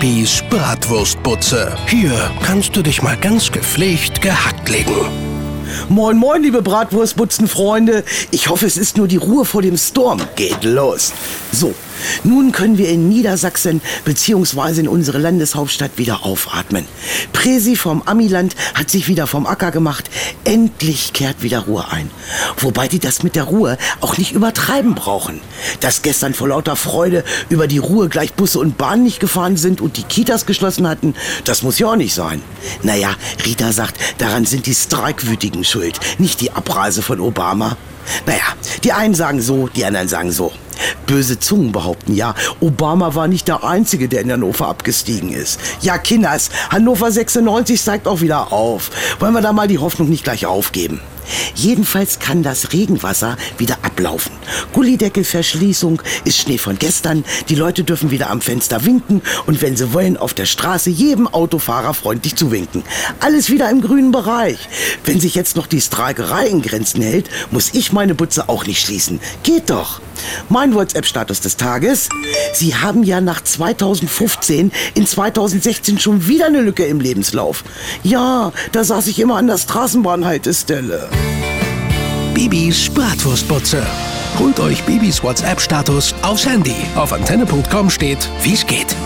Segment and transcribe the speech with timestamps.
[0.00, 1.76] Bibis Bratwurstbutze.
[1.86, 4.94] Hier kannst du dich mal ganz gepflegt gehackt legen.
[5.90, 8.04] Moin, moin, liebe Bratwurstbutzenfreunde.
[8.30, 10.18] Ich hoffe, es ist nur die Ruhe vor dem Sturm.
[10.36, 11.12] Geht los.
[11.52, 11.74] So,
[12.24, 14.80] nun können wir in Niedersachsen bzw.
[14.80, 16.86] in unsere Landeshauptstadt wieder aufatmen.
[17.32, 20.10] Presi vom Amiland hat sich wieder vom Acker gemacht.
[20.44, 22.10] Endlich kehrt wieder Ruhe ein.
[22.58, 25.40] Wobei die das mit der Ruhe auch nicht übertreiben brauchen.
[25.80, 29.80] Dass gestern vor lauter Freude über die Ruhe gleich Busse und Bahnen nicht gefahren sind
[29.80, 31.14] und die Kitas geschlossen hatten,
[31.44, 32.42] das muss ja auch nicht sein.
[32.82, 33.14] Naja,
[33.44, 37.76] Rita sagt, daran sind die Streikwütigen schuld, nicht die Abreise von Obama.
[38.26, 38.42] Naja,
[38.84, 40.52] die einen sagen so, die anderen sagen so.
[41.06, 45.60] Böse Zungen behaupten ja, Obama war nicht der Einzige, der in Hannover abgestiegen ist.
[45.82, 48.90] Ja, Kinders, Hannover 96 steigt auch wieder auf.
[49.18, 51.00] Wollen wir da mal die Hoffnung nicht gleich aufgeben?
[51.54, 54.32] Jedenfalls kann das Regenwasser wieder ablaufen.
[54.72, 57.24] Gullideckelverschließung ist Schnee von gestern.
[57.48, 61.28] Die Leute dürfen wieder am Fenster winken und wenn sie wollen, auf der Straße jedem
[61.28, 62.82] Autofahrer freundlich zuwinken.
[63.20, 64.58] Alles wieder im grünen Bereich.
[65.04, 68.80] Wenn sich jetzt noch die Streikerei in Grenzen hält, muss ich meine Butze auch nicht
[68.80, 69.20] schließen.
[69.42, 70.00] Geht doch.
[70.48, 72.08] Mein WhatsApp-Status des Tages.
[72.52, 77.64] Sie haben ja nach 2015 in 2016 schon wieder eine Lücke im Lebenslauf.
[78.02, 81.08] Ja, da saß ich immer an der Straßenbahnhaltestelle.
[82.40, 83.86] Bibis Bratwurstbutze.
[84.38, 86.74] Holt euch Bibis WhatsApp-Status aufs Handy.
[86.96, 88.96] Auf antenne.com steht, wie's geht.